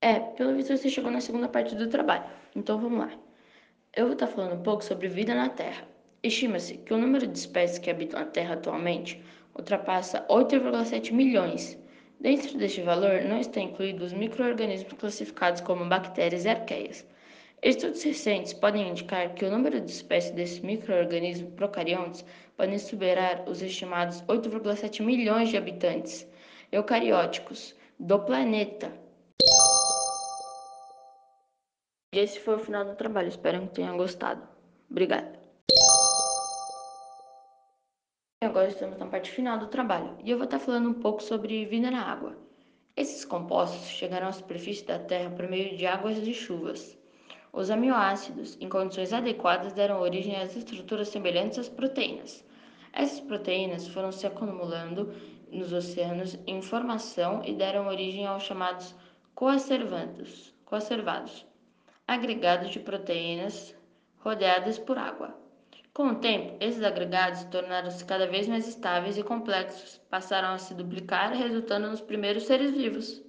[0.00, 2.24] É, pelo visto você chegou na segunda parte do trabalho.
[2.54, 3.10] Então vamos lá.
[3.96, 5.84] Eu vou estar falando um pouco sobre vida na Terra.
[6.22, 9.20] Estima-se que o número de espécies que habitam a Terra atualmente
[9.56, 11.76] ultrapassa 8,7 milhões.
[12.20, 17.04] Dentro deste valor não estão incluídos os micro-organismos classificados como bactérias e arqueias.
[17.60, 22.24] Estudos recentes podem indicar que o número de espécies desses micro-organismos procariontes
[22.56, 26.24] podem superar os estimados 8,7 milhões de habitantes
[26.70, 28.92] eucarióticos do planeta.
[32.18, 33.28] E esse foi o final do trabalho.
[33.28, 34.42] Espero que tenham gostado.
[34.90, 35.38] Obrigada.
[38.42, 41.64] Agora estamos na parte final do trabalho e eu vou estar falando um pouco sobre
[41.66, 42.36] vida na água.
[42.96, 46.98] Esses compostos chegaram à superfície da Terra por meio de águas de chuvas.
[47.52, 52.44] Os aminoácidos, em condições adequadas, deram origem às estruturas semelhantes às proteínas.
[52.92, 55.14] Essas proteínas foram se acumulando
[55.52, 58.92] nos oceanos em formação e deram origem aos chamados
[59.36, 61.46] coacervados, coacervados
[62.08, 63.76] agregados de proteínas
[64.20, 65.38] rodeadas por água.
[65.92, 70.72] Com o tempo, esses agregados tornaram-se cada vez mais estáveis e complexos, passaram a se
[70.72, 73.22] duplicar, resultando nos primeiros seres vivos.